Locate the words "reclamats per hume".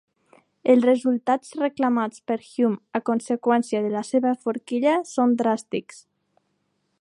1.59-2.79